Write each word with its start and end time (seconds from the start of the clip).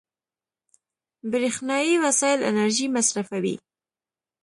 برېښنایي 1.31 1.95
وسایل 2.05 2.39
انرژي 2.51 2.87
مصرفوي. 2.95 3.55